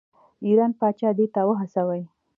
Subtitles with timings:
[0.45, 2.03] ایران پاچا دې ته وهڅوي.